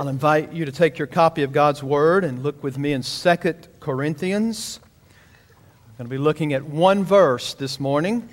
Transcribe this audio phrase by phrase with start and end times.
[0.00, 3.02] I'll invite you to take your copy of God's Word and look with me in
[3.02, 3.36] 2
[3.80, 4.80] Corinthians.
[4.82, 8.26] I'm going to be looking at one verse this morning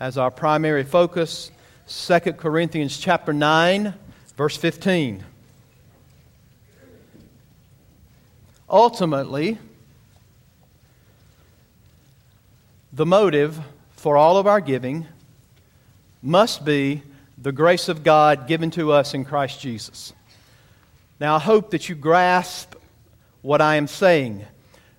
[0.00, 1.52] as our primary focus
[1.86, 3.94] 2 Corinthians chapter 9,
[4.36, 5.22] verse 15.
[8.68, 9.58] Ultimately,
[12.92, 13.60] the motive
[13.92, 15.06] for all of our giving
[16.20, 17.02] must be
[17.38, 20.12] the grace of God given to us in Christ Jesus.
[21.24, 22.74] Now, I hope that you grasp
[23.40, 24.44] what I am saying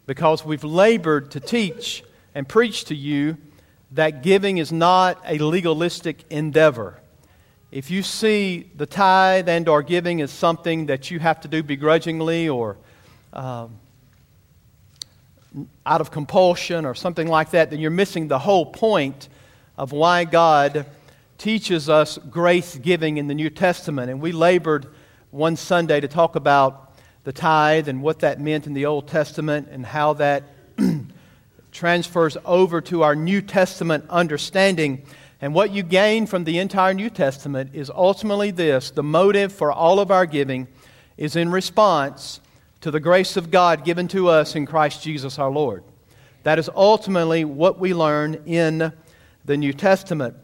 [0.08, 3.38] because we've labored to teach and preach to you
[3.92, 7.00] that giving is not a legalistic endeavor.
[7.72, 11.62] If you see the tithe and or giving as something that you have to do
[11.62, 12.78] begrudgingly or
[13.32, 13.76] um,
[15.86, 19.30] out of compulsion or something like that, then you're missing the whole point
[19.78, 20.88] of why God
[21.38, 24.10] teaches us grace giving in the New Testament.
[24.10, 24.88] And we labored
[25.36, 26.94] one Sunday to talk about
[27.26, 30.44] the tithe and what that meant in the Old Testament and how that
[31.74, 35.04] transfers over to our New Testament understanding.
[35.42, 39.74] And what you gain from the entire New Testament is ultimately this the motive for
[39.74, 40.70] all of our giving
[41.18, 42.40] is in response
[42.80, 45.84] to the grace of God given to us in Christ Jesus our Lord.
[46.44, 48.94] That is ultimately what we learn in
[49.44, 50.38] the New Testament.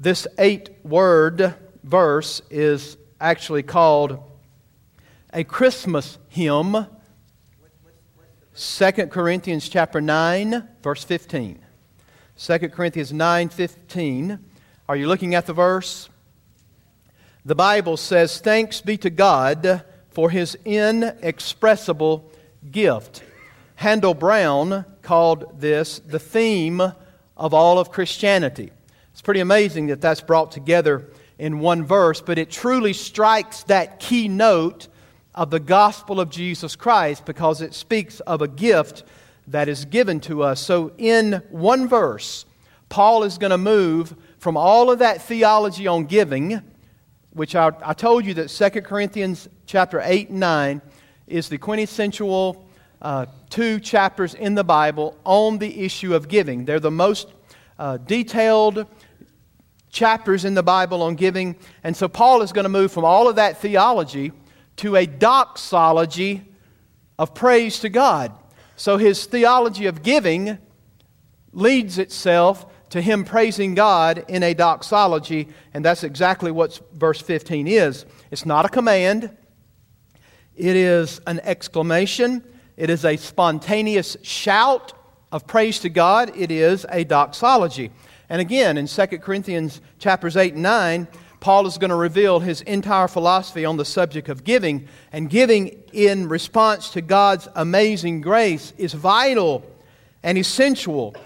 [0.00, 1.54] This eight word
[1.84, 4.20] verse is actually called
[5.32, 6.86] a Christmas hymn.
[8.54, 11.58] 2 Corinthians chapter 9 verse 15.
[12.36, 14.38] 2 Corinthians 9:15.
[14.88, 16.08] Are you looking at the verse?
[17.44, 22.30] The Bible says, "Thanks be to God for his inexpressible
[22.70, 23.22] gift."
[23.76, 26.92] Handel Brown called this the theme
[27.36, 28.70] of all of Christianity.
[29.12, 33.98] It's pretty amazing that that's brought together in one verse, but it truly strikes that
[33.98, 34.88] key note
[35.34, 39.04] of the gospel of Jesus Christ because it speaks of a gift
[39.46, 40.60] that is given to us.
[40.60, 42.44] So, in one verse,
[42.88, 46.60] Paul is going to move from all of that theology on giving,
[47.32, 50.82] which I, I told you that 2 Corinthians chapter 8 and 9
[51.26, 52.68] is the quintessential
[53.00, 56.64] uh, two chapters in the Bible on the issue of giving.
[56.64, 57.32] They're the most
[57.78, 58.86] uh, detailed
[59.90, 61.56] chapters in the Bible on giving.
[61.82, 64.32] And so Paul is going to move from all of that theology
[64.76, 66.42] to a doxology
[67.18, 68.32] of praise to God.
[68.76, 70.58] So his theology of giving
[71.52, 77.66] leads itself to him praising God in a doxology, and that's exactly what verse 15
[77.66, 78.04] is.
[78.30, 79.34] It's not a command,
[80.54, 82.44] it is an exclamation,
[82.76, 84.92] it is a spontaneous shout
[85.30, 87.90] of praise to God, it is a doxology.
[88.28, 91.08] And again, in 2 Corinthians chapters 8 and 9,
[91.42, 94.86] Paul is going to reveal his entire philosophy on the subject of giving.
[95.10, 99.68] And giving in response to God's amazing grace is vital
[100.22, 101.16] and essential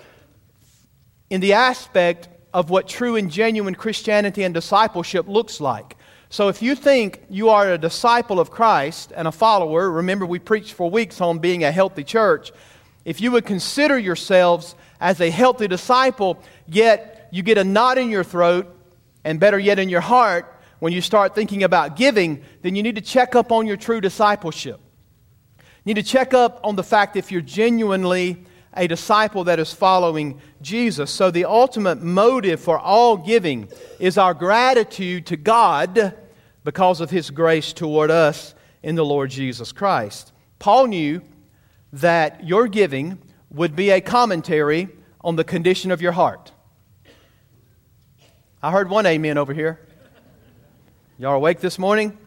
[1.29, 5.99] in the aspect of what true and genuine Christianity and discipleship looks like.
[6.31, 10.39] So if you think you are a disciple of Christ and a follower, remember we
[10.39, 12.53] preached for weeks on being a healthy church.
[13.05, 18.09] If you would consider yourselves as a healthy disciple, yet you get a knot in
[18.09, 18.73] your throat
[19.27, 22.95] and better yet in your heart, when you start thinking about giving, then you need
[22.95, 24.81] to check up on your true discipleship.
[25.59, 29.73] You need to check up on the fact if you're genuinely a disciple that is
[29.73, 31.11] following Jesus.
[31.11, 36.15] So, the ultimate motive for all giving is our gratitude to God
[36.63, 38.55] because of His grace toward us
[38.85, 40.33] in the Lord Jesus Christ.
[40.61, 41.21] Paul knew
[41.95, 43.19] that your giving
[43.51, 44.89] would be a commentary
[45.21, 46.53] on the condition of your heart.
[48.67, 49.79] I heard one amen over here.
[51.21, 52.19] Y'all awake this morning?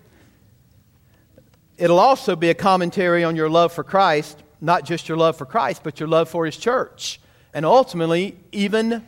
[1.78, 5.46] It'll also be a commentary on your love for Christ, not just your love for
[5.46, 7.20] Christ, but your love for His church.
[7.54, 9.06] And ultimately, even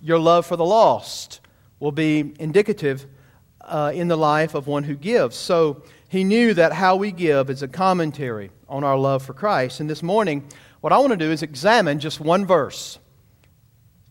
[0.00, 1.40] your love for the lost
[1.80, 3.04] will be indicative
[3.62, 5.34] uh, in the life of one who gives.
[5.34, 9.80] So he knew that how we give is a commentary on our love for Christ.
[9.80, 10.46] And this morning,
[10.82, 13.00] what I want to do is examine just one verse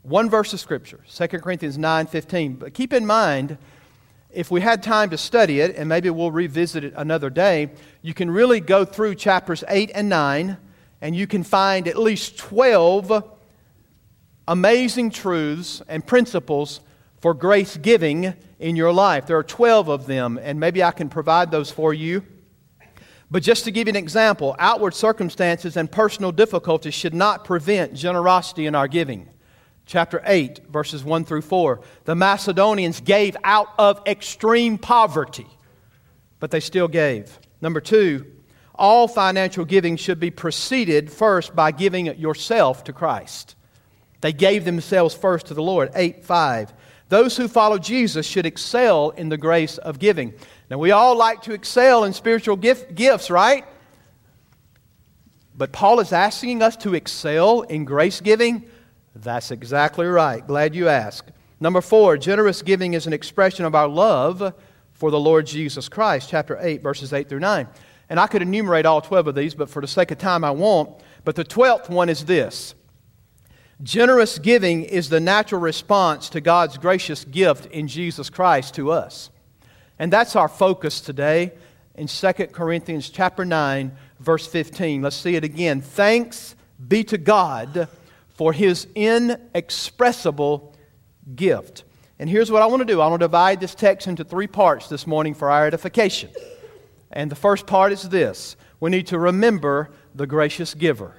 [0.09, 2.55] one verse of Scripture, 2 Corinthians 9 15.
[2.55, 3.57] But keep in mind,
[4.31, 7.69] if we had time to study it, and maybe we'll revisit it another day,
[8.01, 10.57] you can really go through chapters 8 and 9,
[11.01, 13.37] and you can find at least 12
[14.47, 16.81] amazing truths and principles
[17.21, 19.27] for grace giving in your life.
[19.27, 22.25] There are 12 of them, and maybe I can provide those for you.
[23.29, 27.93] But just to give you an example, outward circumstances and personal difficulties should not prevent
[27.93, 29.29] generosity in our giving
[29.89, 31.81] chapter 8, verses 1 through 4.
[32.05, 35.47] The Macedonians gave out of extreme poverty,
[36.39, 37.39] but they still gave.
[37.59, 38.25] Number two,
[38.75, 43.55] all financial giving should be preceded first by giving yourself to Christ.
[44.21, 45.89] They gave themselves first to the Lord.
[45.95, 46.71] 8 5.
[47.09, 50.35] Those who follow Jesus should excel in the grace of giving.
[50.69, 53.65] Now, we all like to excel in spiritual gift, gifts, right?
[55.57, 58.69] But Paul is asking us to excel in grace giving.
[59.21, 60.45] That's exactly right.
[60.45, 61.31] Glad you asked.
[61.59, 64.53] Number four, generous giving is an expression of our love
[64.93, 66.29] for the Lord Jesus Christ.
[66.29, 67.67] Chapter 8, verses 8 through 9.
[68.09, 70.51] And I could enumerate all 12 of these, but for the sake of time, I
[70.51, 71.01] won't.
[71.25, 72.75] But the 12th one is this
[73.83, 79.29] Generous giving is the natural response to God's gracious gift in Jesus Christ to us.
[79.97, 81.53] And that's our focus today
[81.95, 85.01] in 2 Corinthians chapter 9 verse 15.
[85.01, 85.81] Let's see it again.
[85.81, 86.55] Thanks
[86.87, 87.89] be to God
[88.39, 90.73] for his inexpressible
[91.35, 91.83] gift.
[92.19, 94.47] And here's what I want to do I want to divide this text into three
[94.47, 96.29] parts this morning for our edification.
[97.11, 101.15] And the first part is this we need to remember the gracious giver.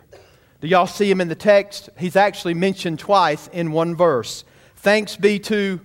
[0.63, 1.91] Do y'all see him in the text?
[1.99, 4.45] He's actually mentioned twice in one verse.
[4.77, 5.79] Thanks be to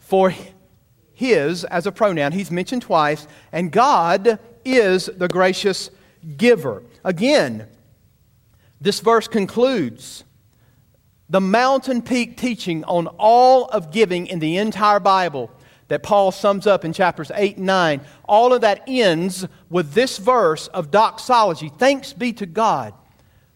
[0.00, 0.34] for
[1.14, 2.32] his as a pronoun.
[2.32, 3.28] He's mentioned twice.
[3.52, 5.92] And God is the gracious
[6.36, 6.82] giver.
[7.04, 7.68] Again,
[8.80, 10.24] this verse concludes
[11.28, 15.50] the mountain peak teaching on all of giving in the entire Bible
[15.88, 18.00] that Paul sums up in chapters 8 and 9.
[18.24, 21.70] All of that ends with this verse of doxology.
[21.76, 22.94] Thanks be to God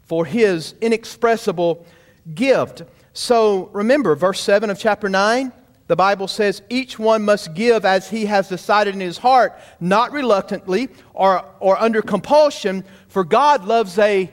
[0.03, 1.87] for his inexpressible
[2.35, 2.83] gift.
[3.13, 5.53] So remember, verse 7 of chapter 9
[5.93, 10.11] the Bible says each one must give as he has decided in his heart, not
[10.13, 14.33] reluctantly or, or under compulsion, for God loves a,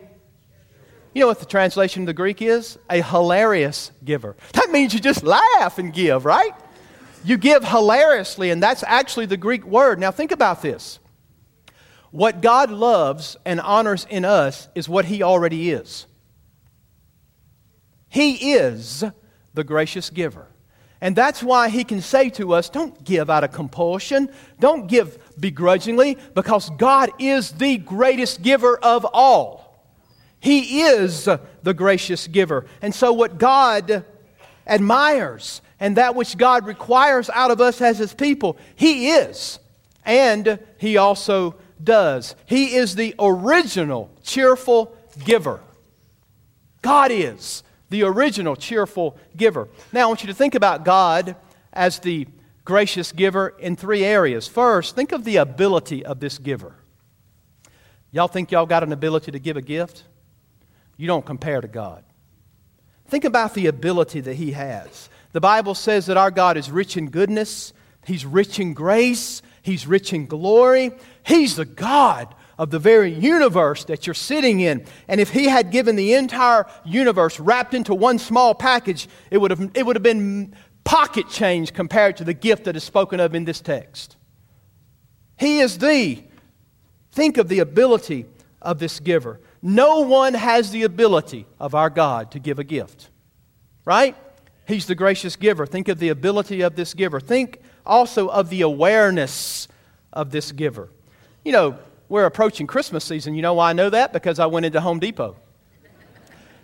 [1.20, 2.80] you know what the translation of the Greek is?
[2.90, 4.38] A hilarious giver.
[4.54, 6.54] That means you just laugh and give, right?
[7.26, 10.00] You give hilariously, and that's actually the Greek word.
[10.00, 10.98] Now think about this.
[12.12, 16.08] What God loves and honors in us is what He already is.
[18.08, 19.04] He is
[19.54, 20.48] the gracious giver.
[21.02, 24.30] And that's why he can say to us, don't give out of compulsion,
[24.60, 29.69] don't give begrudgingly, because God is the greatest giver of all.
[30.40, 32.66] He is the gracious giver.
[32.82, 34.06] And so, what God
[34.66, 39.60] admires and that which God requires out of us as his people, he is.
[40.06, 42.36] And he also does.
[42.46, 45.62] He is the original cheerful giver.
[46.82, 49.68] God is the original cheerful giver.
[49.92, 51.36] Now, I want you to think about God
[51.74, 52.28] as the
[52.64, 54.48] gracious giver in three areas.
[54.48, 56.76] First, think of the ability of this giver.
[58.12, 60.04] Y'all think y'all got an ability to give a gift?
[61.00, 62.04] You don't compare to God.
[63.08, 65.10] Think about the ability that He has.
[65.32, 67.72] The Bible says that our God is rich in goodness,
[68.06, 70.92] He's rich in grace, He's rich in glory.
[71.26, 74.86] He's the God of the very universe that you're sitting in.
[75.08, 79.52] And if he had given the entire universe wrapped into one small package, it would
[79.52, 80.54] have, it would have been
[80.84, 84.18] pocket change compared to the gift that is spoken of in this text.
[85.38, 86.22] He is the,
[87.14, 88.26] think of the ability
[88.62, 89.40] of this giver.
[89.62, 93.10] No one has the ability of our God to give a gift,
[93.86, 94.16] right?
[94.68, 95.66] He's the gracious giver.
[95.66, 97.20] Think of the ability of this giver.
[97.20, 99.68] Think also of the awareness
[100.14, 100.90] of this giver.
[101.44, 103.36] You know, we're approaching Christmas season.
[103.36, 104.14] You know why I know that?
[104.14, 105.36] Because I went into Home Depot.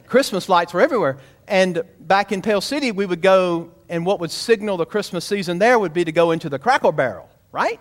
[0.07, 1.17] Christmas lights were everywhere.
[1.47, 5.59] And back in Pell City, we would go, and what would signal the Christmas season
[5.59, 7.79] there would be to go into the Cracker Barrel, right?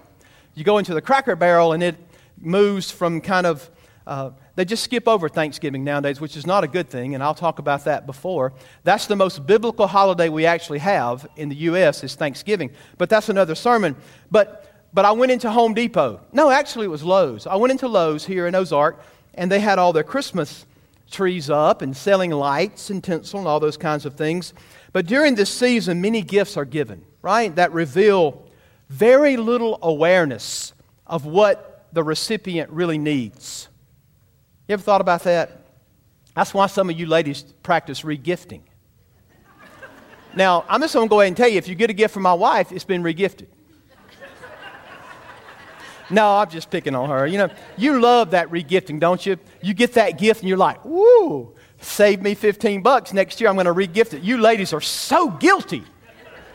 [0.54, 1.96] You go into the Cracker Barrel, and it
[2.38, 3.70] moves from kind of,
[4.06, 7.34] uh, they just skip over Thanksgiving nowadays, which is not a good thing, and I'll
[7.34, 8.52] talk about that before.
[8.84, 12.04] That's the most biblical holiday we actually have in the U.S.
[12.04, 13.96] is Thanksgiving, but that's another sermon.
[14.30, 16.20] But but I went into Home Depot.
[16.32, 17.48] No, actually, it was Lowe's.
[17.48, 19.02] I went into Lowe's here in Ozark,
[19.34, 20.64] and they had all their Christmas
[21.10, 24.54] trees up and selling lights and tinsel and all those kinds of things.
[24.92, 27.54] But during this season, many gifts are given, right?
[27.56, 28.44] That reveal
[28.88, 30.72] very little awareness
[31.08, 33.68] of what the recipient really needs.
[34.66, 35.60] You ever thought about that?
[36.34, 38.62] That's why some of you ladies practice regifting.
[40.34, 42.14] now, I'm just going to go ahead and tell you if you get a gift
[42.14, 43.46] from my wife, it's been regifted.
[46.10, 47.26] No, I'm just picking on her.
[47.26, 49.38] You know, you love that regifting, don't you?
[49.62, 53.12] You get that gift and you're like, woo, save me 15 bucks.
[53.12, 54.22] Next year I'm going to regift it.
[54.22, 55.82] You ladies are so guilty.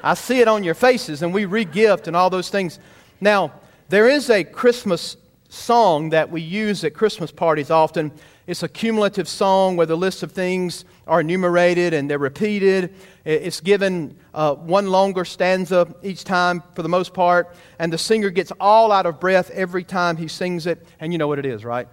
[0.04, 2.80] I see it on your faces, and we regift and all those things.
[3.20, 3.52] Now,
[3.90, 5.18] there is a Christmas
[5.50, 8.12] song that we use at Christmas parties often.
[8.46, 12.94] It's a cumulative song where the list of things are enumerated and they're repeated.
[13.26, 18.30] It's given uh, one longer stanza each time for the most part, and the singer
[18.30, 20.88] gets all out of breath every time he sings it.
[21.00, 21.88] And you know what it is, right?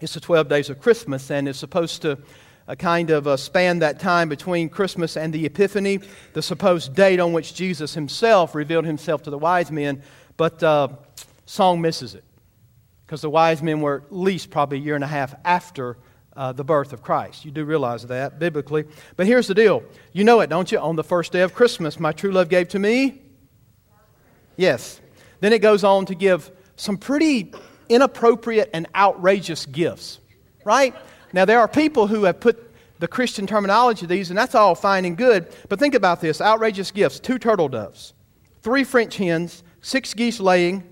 [0.00, 2.18] It's the 12 days of Christmas, and it's supposed to
[2.66, 6.00] uh, kind of uh, span that time between Christmas and the Epiphany,
[6.32, 10.02] the supposed date on which Jesus himself revealed himself to the wise men.
[10.36, 10.88] But uh,
[11.44, 12.24] song misses it
[13.12, 15.98] because the wise men were at least probably a year and a half after
[16.34, 17.44] uh, the birth of Christ.
[17.44, 18.86] You do realize that biblically.
[19.16, 19.82] But here's the deal
[20.14, 20.78] you know it, don't you?
[20.78, 23.20] On the first day of Christmas, my true love gave to me.
[24.56, 24.98] Yes.
[25.40, 27.52] Then it goes on to give some pretty
[27.90, 30.18] inappropriate and outrageous gifts,
[30.64, 30.94] right?
[31.34, 34.74] Now, there are people who have put the Christian terminology of these, and that's all
[34.74, 35.54] fine and good.
[35.68, 38.14] But think about this outrageous gifts two turtle doves,
[38.62, 40.82] three French hens, six geese laying,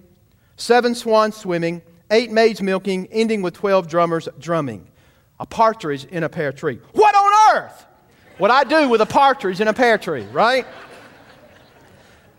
[0.57, 4.87] seven swans swimming, eight maids milking, ending with 12 drummers drumming.
[5.39, 6.81] A partridge in a pear tree.
[6.93, 7.87] What on earth
[8.39, 10.67] would I do with a partridge in a pear tree, right?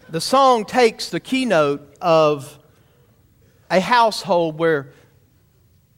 [0.09, 2.59] The song takes the keynote of
[3.69, 4.91] a household where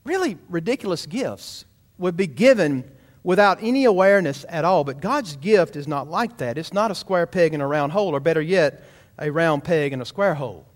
[0.06, 1.66] really ridiculous gifts
[1.98, 2.90] would be given
[3.24, 4.84] without any awareness at all.
[4.84, 6.58] But God's gift is not like that.
[6.58, 8.84] It's not a square peg in a round hole, or better yet,
[9.18, 10.68] a round peg in a square hole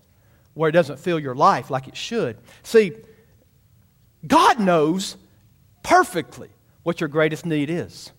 [0.58, 2.36] where it doesn't fill your life like it should.
[2.64, 2.90] See,
[4.26, 5.16] God knows
[5.84, 6.48] perfectly
[6.82, 8.10] what your greatest need is.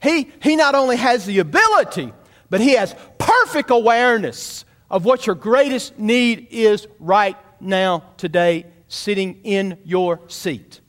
[0.00, 2.12] He, he not only has the ability,
[2.48, 9.40] but He has perfect awareness of what your greatest need is right now, today, sitting
[9.42, 10.80] in your seat.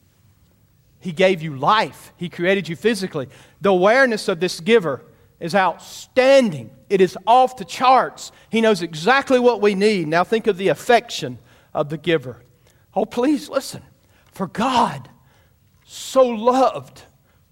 [0.99, 3.27] He gave you life, He created you physically.
[3.59, 5.03] The awareness of this giver
[5.39, 6.69] is outstanding.
[6.91, 8.33] It is off the charts.
[8.49, 10.09] He knows exactly what we need.
[10.09, 11.39] Now think of the affection
[11.73, 12.43] of the giver.
[12.93, 13.81] Oh, please listen.
[14.33, 15.07] For God
[15.85, 17.03] so loved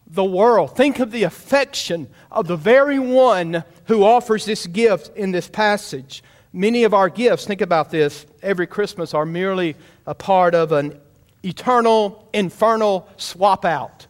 [0.06, 0.76] the world.
[0.76, 6.22] Think of the affection of the very one who offers this gift in this passage.
[6.52, 11.00] Many of our gifts, think about this, every Christmas are merely a part of an
[11.44, 14.08] eternal, infernal swap out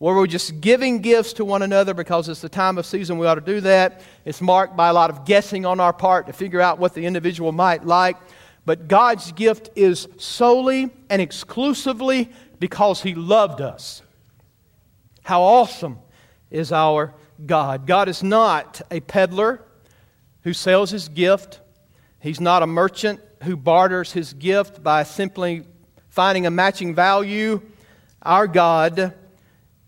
[0.00, 3.26] where we're just giving gifts to one another because it's the time of season we
[3.26, 4.00] ought to do that.
[4.24, 7.04] It's marked by a lot of guessing on our part to figure out what the
[7.04, 8.16] individual might like.
[8.64, 14.00] But God's gift is solely and exclusively because He loved us.
[15.22, 15.98] How awesome
[16.50, 17.14] is our
[17.44, 17.86] God!
[17.86, 19.62] God is not a peddler
[20.44, 21.60] who sells his gift,
[22.20, 25.64] He's not a merchant who barters his gift by simply
[26.08, 27.60] finding a matching value.
[28.22, 29.14] Our God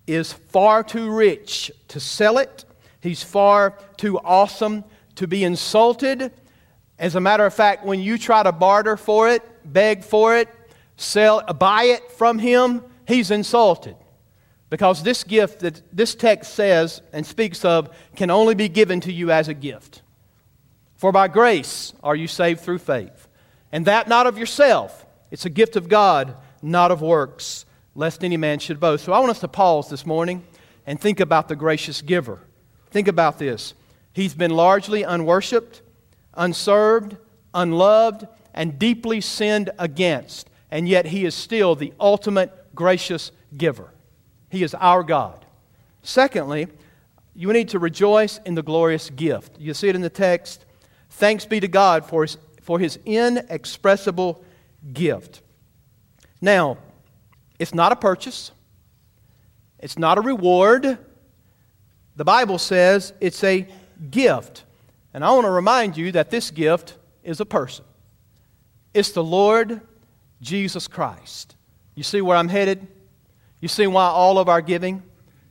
[0.07, 2.65] is far too rich to sell it.
[3.01, 4.85] He's far too awesome
[5.17, 6.33] to be insulted.
[6.99, 10.49] As a matter of fact, when you try to barter for it, beg for it,
[10.97, 13.97] sell, buy it from him, he's insulted.
[14.71, 19.13] Because this gift that this text says and speaks of can only be given to
[19.13, 20.03] you as a gift.
[20.97, 23.29] For by grace are you saved through faith.
[23.71, 28.37] And that not of yourself, it's a gift of God, not of works lest any
[28.37, 29.05] man should boast.
[29.05, 30.45] So I want us to pause this morning
[30.87, 32.41] and think about the gracious giver.
[32.91, 33.75] Think about this.
[34.13, 35.81] He's been largely unworshiped,
[36.35, 37.17] unserved,
[37.55, 43.93] unloved, and deeply sinned against, and yet he is still the ultimate gracious giver.
[44.51, 45.45] He is our God.
[46.03, 46.69] Secondly,
[47.35, 49.59] you need to rejoice in the glorious gift.
[49.59, 50.67] You see it in the text.
[51.11, 54.45] Thanks be to God for his, for his inexpressible
[54.93, 55.41] gift.
[56.41, 56.77] Now,
[57.63, 58.51] it's not a purchase,
[59.79, 60.99] it's not a reward.
[62.17, 63.69] The Bible says it's a
[64.11, 64.65] gift.
[65.15, 67.85] And I want to remind you that this gift is a person.
[68.93, 69.81] It's the Lord
[70.41, 71.55] Jesus Christ.
[71.95, 72.87] You see where I'm headed?
[73.61, 75.05] You see why all of our giving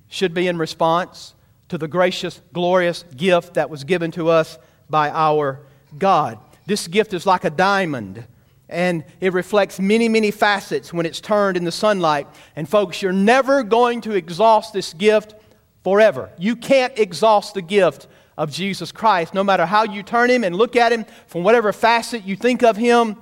[0.10, 1.34] should be in response
[1.70, 5.62] to the gracious, glorious gift that was given to us by our
[5.98, 6.38] God.
[6.65, 8.27] This gift is like a diamond
[8.72, 12.28] and it reflects many, many facets when it's turned in the sunlight.
[12.56, 15.36] And folks, you're never going to exhaust this gift
[15.84, 16.32] forever.
[16.38, 19.34] You can't exhaust the gift of Jesus Christ.
[19.34, 22.63] No matter how you turn him and look at him, from whatever facet you think
[22.63, 23.18] of him,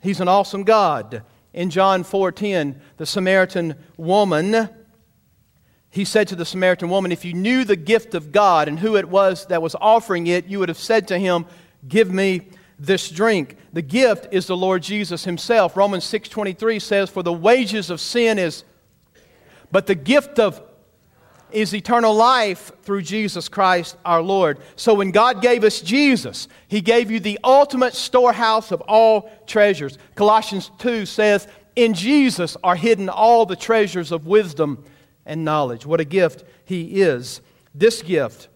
[0.00, 1.22] he's an awesome God.
[1.52, 4.68] In John 4:10, the Samaritan woman
[5.90, 8.96] he said to the Samaritan woman, If you knew the gift of God and who
[8.96, 11.46] it was that was offering it, you would have said to him,
[11.86, 13.56] Give me this drink.
[13.72, 15.76] The gift is the Lord Jesus himself.
[15.76, 18.64] Romans 6:23 says for the wages of sin is
[19.70, 20.62] but the gift of
[21.50, 24.58] is eternal life through Jesus Christ our Lord.
[24.76, 29.98] So when God gave us Jesus, he gave you the ultimate storehouse of all treasures.
[30.14, 34.84] Colossians 2 says In Jesus are hidden all the treasures of wisdom
[35.24, 35.86] and knowledge.
[35.86, 37.40] What a gift He is.
[37.74, 38.48] This gift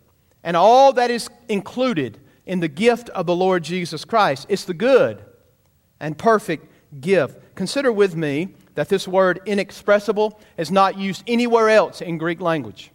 [0.42, 4.46] and all that is included in the gift of the Lord Jesus Christ.
[4.48, 5.24] It's the good
[6.00, 6.66] and perfect
[7.00, 7.38] gift.
[7.54, 12.90] Consider with me that this word inexpressible is not used anywhere else in Greek language.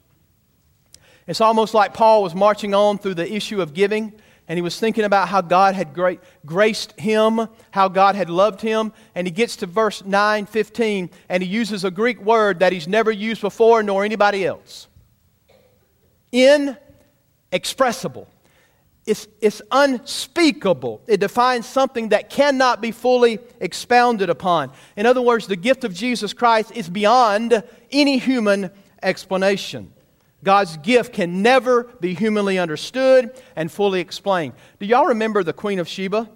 [1.27, 4.13] It's almost like Paul was marching on through the issue of giving,
[4.47, 8.61] and he was thinking about how God had gra- graced him, how God had loved
[8.61, 12.71] him, and he gets to verse 9, 15, and he uses a Greek word that
[12.71, 14.87] he's never used before nor anybody else.
[16.31, 18.29] Inexpressible.
[19.07, 21.01] It's, it's unspeakable.
[21.07, 24.71] It defines something that cannot be fully expounded upon.
[24.97, 28.69] In other words, the gift of Jesus Christ is beyond any human
[29.01, 29.93] explanation.
[30.43, 34.53] God's gift can never be humanly understood and fully explained.
[34.77, 36.29] Do y'all remember the Queen of Sheba?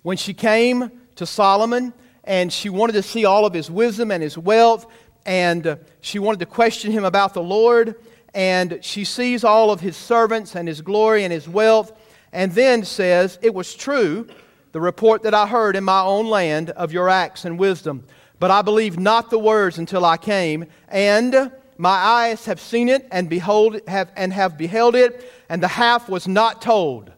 [0.00, 1.92] When she came to Solomon
[2.24, 4.86] and she wanted to see all of his wisdom and his wealth,
[5.26, 7.96] and she wanted to question him about the Lord,
[8.34, 11.92] and she sees all of his servants and his glory and his wealth,
[12.32, 14.28] and then says, It was true,
[14.72, 18.04] the report that I heard in my own land of your acts and wisdom,
[18.38, 23.08] but I believed not the words until I came, and my eyes have seen it
[23.10, 27.12] and behold have and have beheld it, and the half was not told.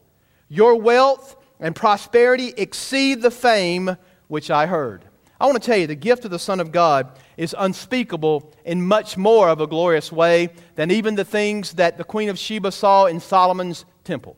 [0.49, 3.97] Your wealth and prosperity exceed the fame
[4.29, 5.05] which I heard.
[5.41, 8.87] I want to tell you, the gift of the Son of God is unspeakable in
[8.87, 12.71] much more of a glorious way than even the things that the Queen of Sheba
[12.71, 14.37] saw in Solomon's temple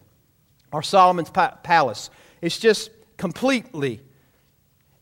[0.72, 2.08] or Solomon's pa- palace.
[2.40, 4.00] It's just completely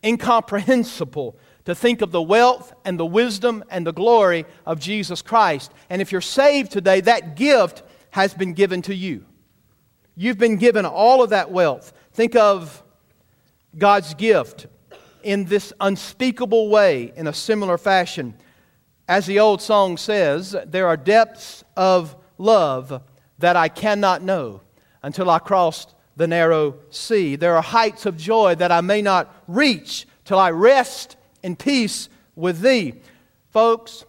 [0.03, 5.71] incomprehensible to think of the wealth and the wisdom and the glory of Jesus Christ.
[5.89, 9.23] And if you're saved today, that gift has been given to you.
[10.17, 11.93] You've been given all of that wealth.
[12.11, 12.83] Think of
[13.77, 14.67] God's gift
[15.23, 18.35] in this unspeakable way, in a similar fashion.
[19.07, 23.01] As the old song says, there are depths of love
[23.39, 24.61] that I cannot know
[25.01, 27.35] until I cross the narrow sea.
[27.35, 32.07] There are heights of joy that I may not reach till I rest in peace
[32.35, 33.01] with thee.
[33.51, 34.05] Folks,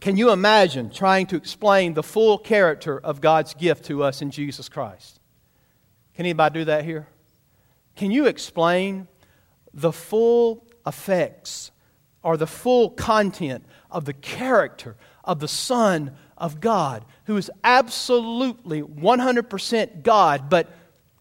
[0.00, 4.30] can you imagine trying to explain the full character of God's gift to us in
[4.30, 5.18] Jesus Christ?
[6.14, 7.08] Can anybody do that here?
[7.96, 9.08] Can you explain
[9.74, 11.70] the full effects
[12.22, 18.82] or the full content of the character of the Son of God, who is absolutely
[18.82, 20.70] 100% God, but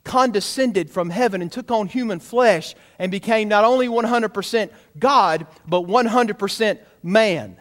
[0.03, 5.83] condescended from heaven and took on human flesh and became not only 100% God, but
[5.83, 7.57] 100% man.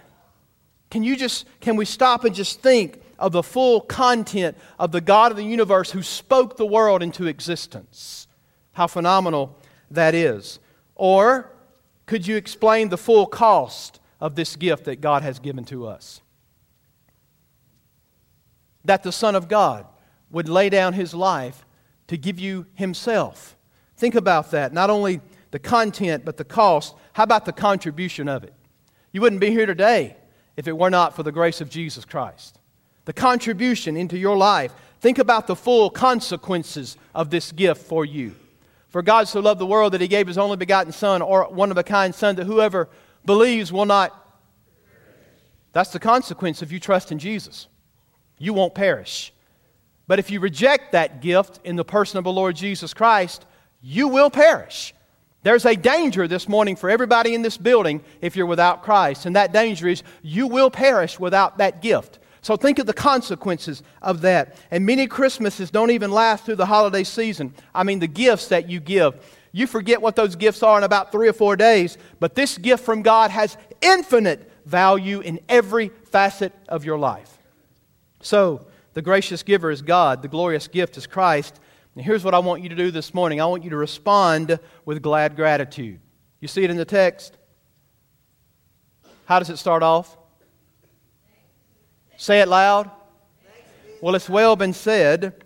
[0.91, 5.01] Can you just, can we stop and just think of the full content of the
[5.01, 8.27] God of the universe who spoke the world into existence?
[8.73, 9.57] How phenomenal
[9.91, 10.59] that is.
[10.95, 11.51] Or
[12.07, 16.21] could you explain the full cost of this gift that God has given to us?
[18.85, 19.87] That the Son of God
[20.31, 21.65] would lay down his life
[22.09, 23.57] to give you Himself.
[23.97, 24.73] Think about that.
[24.73, 26.95] Not only the content, but the cost.
[27.15, 28.53] How about the contribution of it?
[29.13, 30.17] You wouldn't be here today
[30.57, 32.59] if it were not for the grace of Jesus Christ.
[33.05, 34.75] The contribution into your life.
[35.01, 38.35] Think about the full consequences of this gift for you.
[38.93, 41.71] For God so loved the world that He gave His only begotten Son, or one
[41.71, 42.91] of a kind Son, that whoever
[43.25, 44.19] believes will not.
[45.73, 47.69] That's the consequence if you trust in Jesus.
[48.39, 49.33] You won't perish.
[50.07, 53.47] But if you reject that gift in the person of the Lord Jesus Christ,
[53.81, 54.93] you will perish.
[55.43, 59.35] There's a danger this morning for everybody in this building if you're without Christ, and
[59.37, 62.19] that danger is you will perish without that gift.
[62.43, 64.57] So think of the consequences of that.
[64.71, 67.55] And many Christmases don't even last through the holiday season.
[67.73, 69.15] I mean, the gifts that you give.
[69.53, 72.85] You forget what those gifts are in about three or four days, but this gift
[72.85, 77.39] from God has infinite value in every facet of your life.
[78.21, 81.59] So, the gracious giver is God, the glorious gift is Christ.
[81.95, 84.59] And here's what I want you to do this morning I want you to respond
[84.85, 86.01] with glad gratitude.
[86.41, 87.37] You see it in the text?
[89.27, 90.17] How does it start off?
[92.23, 92.89] Say it loud.
[94.01, 95.43] Well, it's well been said.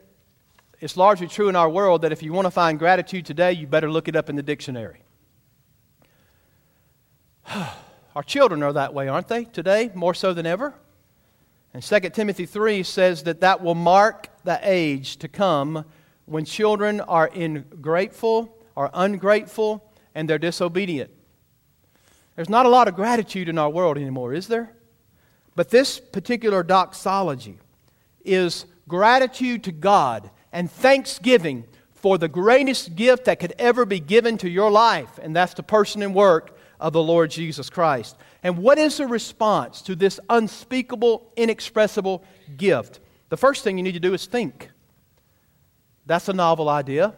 [0.78, 3.66] It's largely true in our world that if you want to find gratitude today, you
[3.66, 5.00] better look it up in the dictionary.
[8.14, 10.74] Our children are that way, aren't they, today, more so than ever?
[11.72, 15.86] And 2 Timothy 3 says that that will mark the age to come
[16.26, 21.10] when children are ingrateful are ungrateful and they're disobedient.
[22.34, 24.75] There's not a lot of gratitude in our world anymore, is there?
[25.56, 27.58] But this particular doxology
[28.24, 31.64] is gratitude to God and thanksgiving
[31.94, 35.62] for the greatest gift that could ever be given to your life, and that's the
[35.62, 38.16] person and work of the Lord Jesus Christ.
[38.42, 42.22] And what is the response to this unspeakable, inexpressible
[42.56, 43.00] gift?
[43.30, 44.70] The first thing you need to do is think.
[46.04, 47.14] That's a novel idea.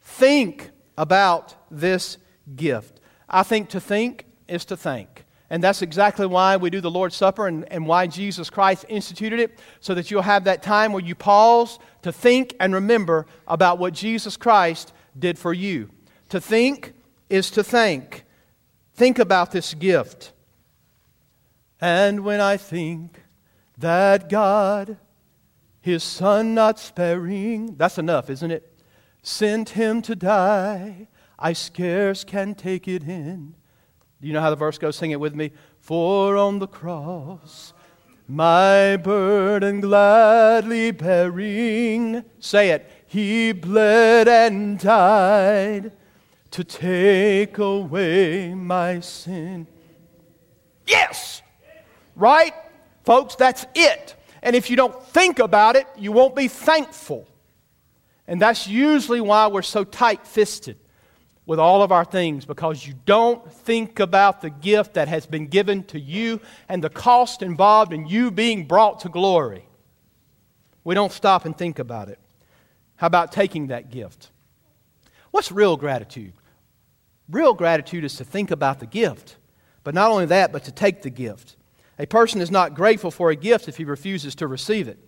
[0.00, 2.16] Think about this
[2.56, 2.98] gift.
[3.28, 5.25] I think to think is to thank.
[5.48, 9.38] And that's exactly why we do the Lord's Supper and, and why Jesus Christ instituted
[9.38, 13.78] it, so that you'll have that time where you pause to think and remember about
[13.78, 15.90] what Jesus Christ did for you.
[16.30, 16.94] To think
[17.30, 18.24] is to thank.
[18.94, 20.32] Think about this gift.
[21.80, 23.22] And when I think
[23.78, 24.96] that God,
[25.80, 28.72] his Son not sparing, that's enough, isn't it?
[29.22, 33.54] Sent him to die, I scarce can take it in.
[34.26, 34.96] You know how the verse goes?
[34.96, 35.52] Sing it with me.
[35.78, 37.72] For on the cross,
[38.26, 45.92] my burden gladly bearing, say it, he bled and died
[46.50, 49.68] to take away my sin.
[50.88, 51.40] Yes!
[52.16, 52.52] Right?
[53.04, 54.16] Folks, that's it.
[54.42, 57.28] And if you don't think about it, you won't be thankful.
[58.26, 60.80] And that's usually why we're so tight fisted
[61.46, 65.46] with all of our things because you don't think about the gift that has been
[65.46, 69.66] given to you and the cost involved in you being brought to glory.
[70.82, 72.18] We don't stop and think about it.
[72.96, 74.30] How about taking that gift?
[75.30, 76.32] What's real gratitude?
[77.28, 79.36] Real gratitude is to think about the gift,
[79.84, 81.56] but not only that, but to take the gift.
[81.98, 84.98] A person is not grateful for a gift if he refuses to receive it.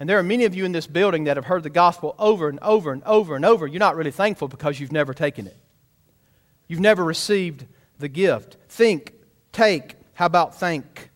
[0.00, 2.48] And there are many of you in this building that have heard the gospel over
[2.48, 3.66] and over and over and over.
[3.66, 5.56] You're not really thankful because you've never taken it.
[6.68, 7.66] You've never received
[7.98, 8.56] the gift.
[8.68, 9.14] Think,
[9.52, 9.96] take.
[10.14, 11.10] How about thank?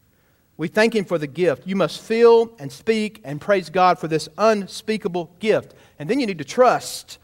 [0.57, 1.67] We thank Him for the gift.
[1.67, 5.75] You must feel and speak and praise God for this unspeakable gift.
[5.99, 7.19] And then you need to trust.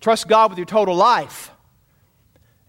[0.00, 1.50] Trust God with your total life.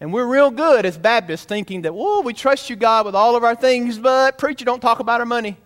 [0.00, 3.36] And we're real good as Baptists thinking that, whoa, we trust you, God, with all
[3.36, 5.56] of our things, but preacher, don't talk about our money.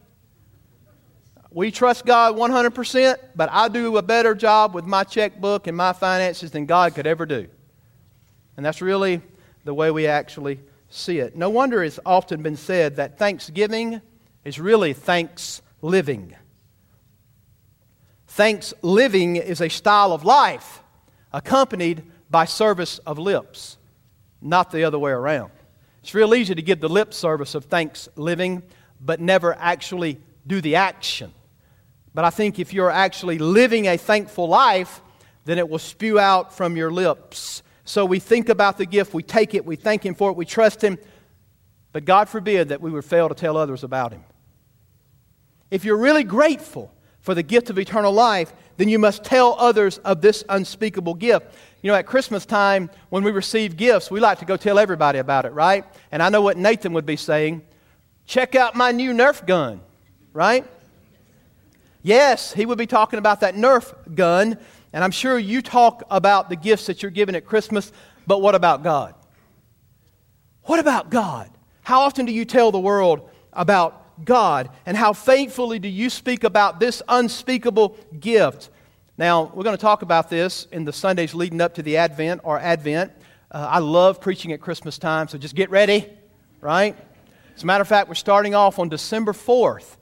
[1.55, 5.93] We trust God 100%, but I do a better job with my checkbook and my
[5.93, 7.47] finances than God could ever do.
[8.57, 9.23] And that's really
[9.63, 11.37] the way we actually see it.
[11.37, 14.01] No wonder it's often been said that thanksgiving
[14.45, 16.35] is really thanks living.
[18.27, 20.83] Thanks living is a style of life
[21.33, 23.79] accompanied by service of lips,
[24.43, 25.53] not the other way around.
[26.03, 28.65] It's real easy to give the lip service of thanks living,
[29.01, 31.33] but never actually do the action.
[32.15, 35.01] But I think if you're actually living a thankful life,
[35.45, 37.63] then it will spew out from your lips.
[37.85, 40.47] So we think about the gift, we take it, we thank Him for it, we
[40.47, 40.99] trust Him.
[41.93, 44.25] But God forbid that we would fail to tell others about Him.
[45.71, 49.99] If you're really grateful for the gift of eternal life, then you must tell others
[49.99, 51.47] of this unspeakable gift.
[51.83, 55.19] You know, at Christmas time, when we receive gifts, we like to go tell everybody
[55.19, 55.85] about it, right?
[56.13, 57.63] And I know what Nathan would be saying
[58.27, 59.83] check out my new Nerf gun,
[60.33, 60.65] right?
[62.05, 64.59] Yes, he would be talking about that Nerf gun.
[64.93, 67.91] And I'm sure you talk about the gifts that you're given at Christmas,
[68.27, 69.15] but what about God?
[70.65, 71.51] What about God?
[71.83, 74.69] How often do you tell the world about God?
[74.85, 78.69] And how faithfully do you speak about this unspeakable gift?
[79.17, 82.43] Now, we're going to talk about this in the Sundays leading up to the Advent
[82.45, 83.13] or Advent.
[83.51, 86.07] Uh, I love preaching at Christmas time, so just get ready,
[86.61, 86.97] right?
[87.57, 89.97] As a matter of fact, we're starting off on December 4th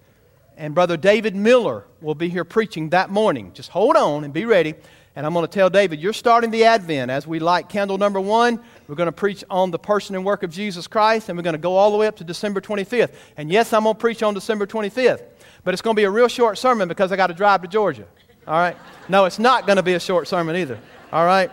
[0.63, 3.51] and Brother David Miller will be here preaching that morning.
[3.53, 4.75] Just hold on and be ready.
[5.17, 7.11] And I'm going to tell David, you're starting the Advent.
[7.11, 10.45] As we light candle number one, we're going to preach on the person and work
[10.45, 13.13] of Jesus Christ, and we're going to go all the way up to December 25th.
[13.37, 15.25] And yes, I'm going to preach on December 25th,
[15.65, 17.69] but it's going to be a real short sermon because I got to drive to
[17.69, 18.07] Georgia.
[18.47, 18.77] All right?
[19.09, 20.79] No, it's not going to be a short sermon either.
[21.13, 21.51] All right?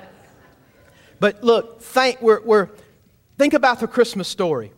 [1.19, 2.69] But look, thank, we're, we're,
[3.39, 4.71] think about the Christmas story.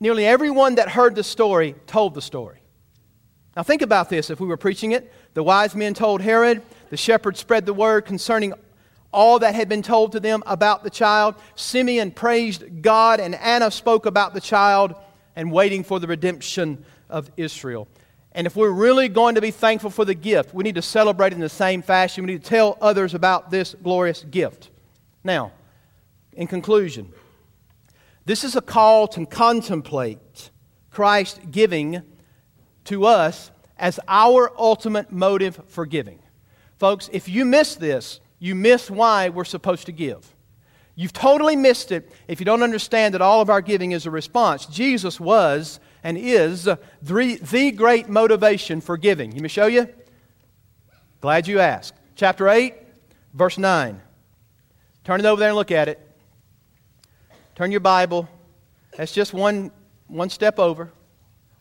[0.00, 2.61] Nearly everyone that heard the story told the story.
[3.56, 5.12] Now, think about this if we were preaching it.
[5.34, 8.54] The wise men told Herod, the shepherds spread the word concerning
[9.12, 11.34] all that had been told to them about the child.
[11.54, 14.94] Simeon praised God, and Anna spoke about the child
[15.36, 17.88] and waiting for the redemption of Israel.
[18.34, 21.34] And if we're really going to be thankful for the gift, we need to celebrate
[21.34, 22.24] in the same fashion.
[22.24, 24.70] We need to tell others about this glorious gift.
[25.22, 25.52] Now,
[26.32, 27.12] in conclusion,
[28.24, 30.50] this is a call to contemplate
[30.90, 32.02] Christ giving
[32.84, 36.20] to us as our ultimate motive for giving.
[36.78, 40.34] Folks, if you miss this, you miss why we're supposed to give.
[40.94, 44.10] You've totally missed it if you don't understand that all of our giving is a
[44.10, 44.66] response.
[44.66, 49.30] Jesus was and is the, the great motivation for giving.
[49.30, 49.88] Let me show you.
[51.20, 51.94] Glad you asked.
[52.14, 52.74] Chapter 8,
[53.32, 54.00] verse 9.
[55.04, 56.00] Turn it over there and look at it.
[57.54, 58.28] Turn your Bible.
[58.96, 59.70] That's just one,
[60.08, 60.92] one step over,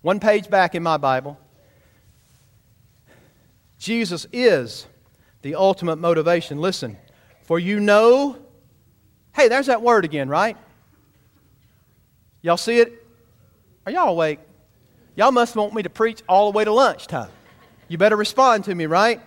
[0.02, 1.40] one page back in my Bible.
[3.78, 4.86] Jesus is
[5.42, 6.60] the ultimate motivation.
[6.60, 6.98] Listen,
[7.44, 8.38] for you know,
[9.36, 10.58] hey, there's that word again, right?
[12.42, 13.06] Y'all see it?
[13.86, 14.40] Are y'all awake?
[15.16, 17.30] Y'all must want me to preach all the way to lunchtime.
[17.88, 19.20] You better respond to me, right?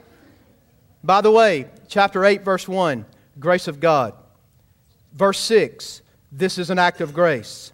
[1.02, 3.04] By the way, chapter 8, verse 1,
[3.38, 4.14] grace of God.
[5.12, 7.72] Verse 6, this is an act of grace.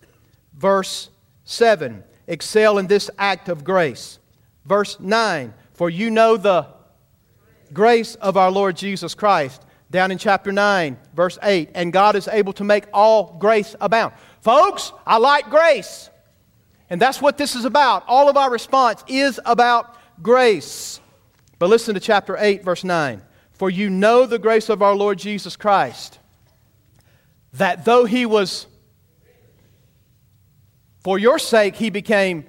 [0.54, 1.10] Verse
[1.44, 4.18] 7, excel in this act of grace.
[4.64, 6.66] Verse 9, for you know the
[7.72, 9.62] grace of our Lord Jesus Christ.
[9.90, 14.14] Down in chapter 9, verse 8, and God is able to make all grace abound.
[14.40, 16.08] Folks, I like grace.
[16.88, 18.04] And that's what this is about.
[18.06, 21.00] All of our response is about grace.
[21.58, 23.22] But listen to chapter 8, verse 9.
[23.52, 26.18] For you know the grace of our Lord Jesus Christ,
[27.54, 28.66] that though he was,
[31.00, 32.44] for your sake, he became,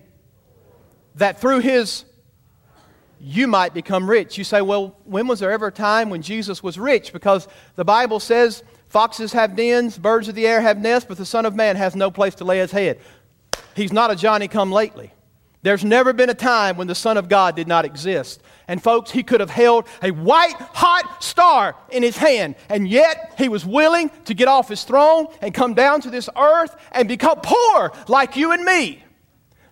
[1.16, 2.06] that through his
[3.20, 4.38] you might become rich.
[4.38, 7.14] You say, well, when was there ever a time when Jesus was rich?
[7.14, 11.26] Because the Bible says foxes have dens, birds of the air have nests, but the
[11.26, 13.00] Son of Man has no place to lay his head.
[13.76, 15.14] He's not a Johnny come lately.
[15.63, 18.41] There's never been a time when the Son of God did not exist.
[18.67, 23.36] And folks, he could have held a white hot star in his hand, and yet
[23.38, 27.08] he was willing to get off his throne and come down to this earth and
[27.08, 29.04] become poor like you and me.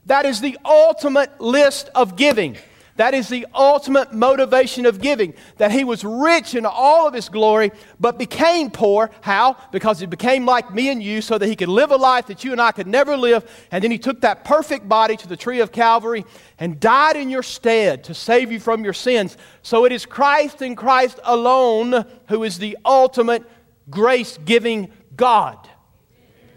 [0.05, 2.57] That is the ultimate list of giving.
[2.99, 5.33] That is the ultimate motivation of giving.
[5.55, 9.09] That he was rich in all of his glory, but became poor.
[9.21, 9.55] How?
[9.71, 12.43] Because he became like me and you so that he could live a life that
[12.43, 13.49] you and I could never live.
[13.71, 16.25] And then he took that perfect body to the tree of Calvary
[16.59, 19.37] and died in your stead to save you from your sins.
[19.61, 23.49] So it is Christ and Christ alone who is the ultimate
[23.89, 25.69] grace giving God.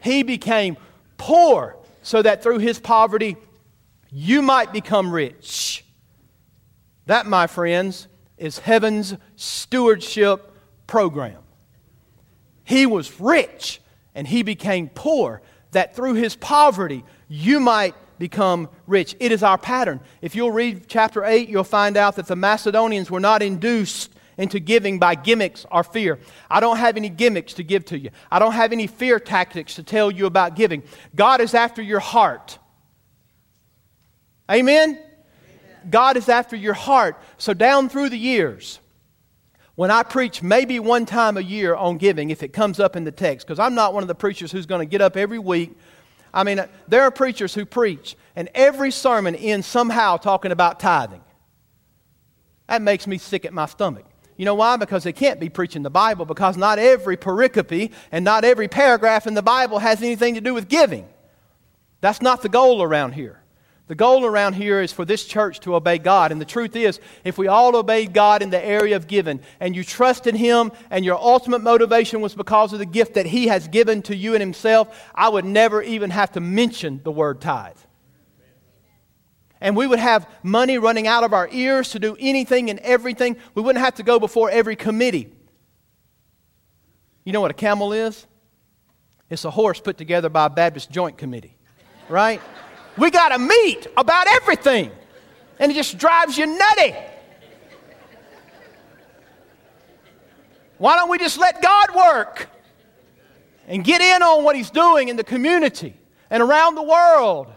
[0.01, 0.77] He became
[1.19, 3.37] poor so that through his poverty
[4.11, 5.82] you might become rich.
[7.07, 10.53] That, my friends, is heaven's stewardship
[10.87, 11.39] program.
[12.65, 13.81] He was rich
[14.15, 19.17] and he became poor, that through his poverty you might become rich.
[19.19, 20.01] It is our pattern.
[20.21, 24.61] If you'll read chapter 8, you'll find out that the Macedonians were not induced into
[24.61, 26.19] giving by gimmicks or fear.
[26.51, 29.75] I don't have any gimmicks to give to you, I don't have any fear tactics
[29.77, 30.83] to tell you about giving.
[31.15, 32.59] God is after your heart.
[34.51, 34.99] Amen?
[35.91, 37.21] God is after your heart.
[37.39, 38.81] So, down through the years,
[39.75, 43.05] when I preach maybe one time a year on giving, if it comes up in
[43.05, 45.39] the text, because I'm not one of the preachers who's going to get up every
[45.39, 45.77] week.
[46.35, 50.81] I mean, uh, there are preachers who preach, and every sermon ends somehow talking about
[50.81, 51.23] tithing.
[52.69, 54.07] That makes me sick at my stomach.
[54.37, 54.77] You know why?
[54.77, 59.27] Because they can't be preaching the Bible, because not every pericope and not every paragraph
[59.27, 61.07] in the Bible has anything to do with giving.
[62.01, 63.42] That's not the goal around here.
[63.93, 66.33] The goal around here is for this church to obey God.
[66.33, 69.77] And the truth is, if we all obeyed God in the area of giving, and
[69.77, 73.69] you trusted Him, and your ultimate motivation was because of the gift that He has
[73.69, 77.77] given to you and Himself, I would never even have to mention the word tithe.
[79.61, 83.37] And we would have money running out of our ears to do anything and everything.
[83.55, 85.31] We wouldn't have to go before every committee.
[87.25, 88.27] You know what a camel is?
[89.29, 91.59] It's a horse put together by a Baptist joint committee,
[92.09, 92.41] right?
[92.97, 94.91] We got to meet about everything.
[95.59, 96.95] And it just drives you nutty.
[100.79, 102.49] Why don't we just let God work
[103.69, 105.95] and get in on what He's doing in the community
[106.29, 107.53] and around the world?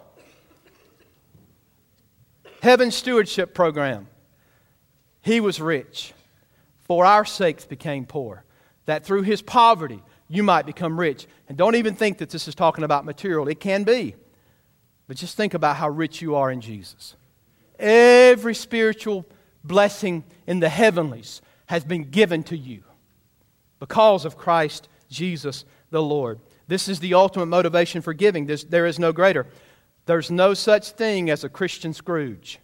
[2.62, 4.08] Heaven Stewardship Program.
[5.22, 6.14] He was rich,
[6.84, 8.44] for our sakes became poor,
[8.86, 11.28] that through his poverty you might become rich.
[11.50, 14.16] And don't even think that this is talking about material, it can be.
[15.08, 17.16] But just think about how rich you are in Jesus.
[17.78, 19.26] Every spiritual
[19.64, 22.84] blessing in the heavenlies has been given to you
[23.80, 26.40] because of Christ Jesus the Lord.
[26.68, 28.46] This is the ultimate motivation for giving.
[28.46, 29.48] There's, there is no greater.
[30.06, 32.60] There's no such thing as a Christian Scrooge.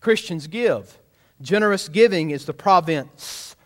[0.00, 0.98] Christians give.
[1.40, 3.56] Generous giving is the province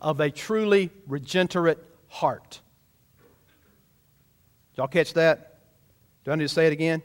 [0.00, 2.60] of a truly regenerate heart.
[4.76, 5.49] Y'all catch that?
[6.24, 7.02] Do I need to say it again?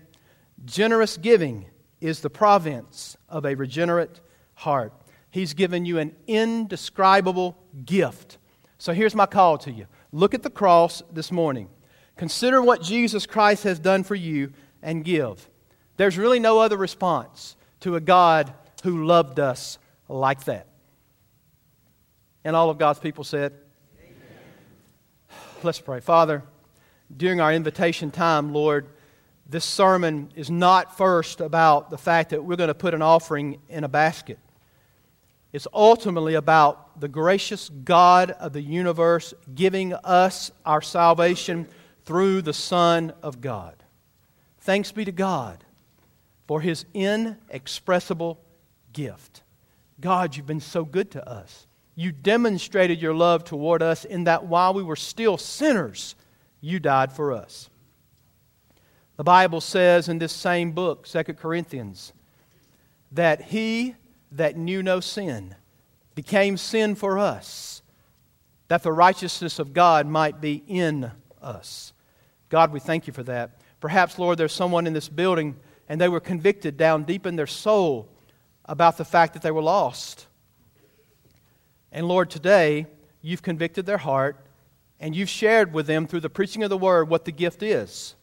[0.65, 1.65] Generous giving
[2.01, 4.19] is the province of a regenerate
[4.53, 4.93] heart.
[5.29, 8.37] He's given you an indescribable gift.
[8.77, 11.69] So here's my call to you look at the cross this morning.
[12.15, 15.49] Consider what Jesus Christ has done for you and give.
[15.97, 20.67] There's really no other response to a God who loved us like that.
[22.43, 23.53] And all of God's people said,
[23.99, 24.13] Amen.
[25.63, 25.99] Let's pray.
[25.99, 26.43] Father,
[27.15, 28.87] during our invitation time, Lord,
[29.47, 33.59] this sermon is not first about the fact that we're going to put an offering
[33.69, 34.39] in a basket.
[35.53, 41.67] It's ultimately about the gracious God of the universe giving us our salvation
[42.03, 43.75] through the Son of God.
[44.59, 45.63] Thanks be to God
[46.47, 48.39] for his inexpressible
[48.93, 49.43] gift.
[49.99, 51.67] God, you've been so good to us.
[51.95, 56.15] You demonstrated your love toward us in that while we were still sinners,
[56.59, 57.69] you died for us.
[59.17, 62.11] The Bible says in this same book, 2 Corinthians,
[63.11, 63.95] that he
[64.31, 65.55] that knew no sin
[66.15, 67.81] became sin for us,
[68.67, 71.93] that the righteousness of God might be in us.
[72.49, 73.61] God, we thank you for that.
[73.79, 77.47] Perhaps, Lord, there's someone in this building and they were convicted down deep in their
[77.47, 78.09] soul
[78.65, 80.27] about the fact that they were lost.
[81.91, 82.87] And Lord, today,
[83.21, 84.45] you've convicted their heart
[84.99, 88.15] and you've shared with them through the preaching of the word what the gift is.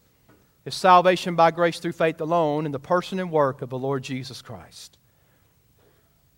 [0.65, 4.03] It's salvation by grace through faith alone in the person and work of the Lord
[4.03, 4.97] Jesus Christ.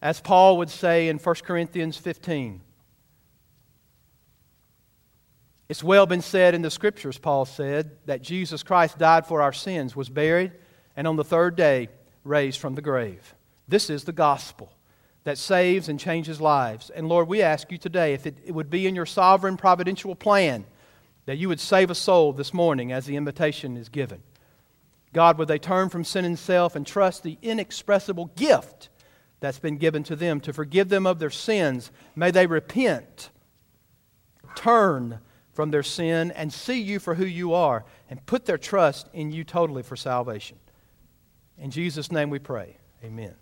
[0.01, 2.61] As Paul would say in 1 Corinthians 15,
[5.67, 9.53] it's well been said in the scriptures, Paul said, that Jesus Christ died for our
[9.53, 10.51] sins, was buried,
[10.95, 11.89] and on the third day
[12.23, 13.33] raised from the grave.
[13.67, 14.71] This is the gospel
[15.23, 16.91] that saves and changes lives.
[16.91, 20.15] And Lord, we ask you today if it, it, would be in your sovereign providential
[20.15, 20.65] plan
[21.25, 24.21] that you would save a soul this morning as the invitation is given.
[25.13, 28.89] God, would they turn from sin and self and trust the inexpressible gift
[29.39, 31.91] that's been given to them to forgive them of their sins?
[32.15, 33.29] May they repent,
[34.55, 35.19] turn
[35.53, 39.31] from their sin, and see you for who you are, and put their trust in
[39.31, 40.57] you totally for salvation.
[41.57, 42.77] In Jesus' name we pray.
[43.03, 43.35] Amen.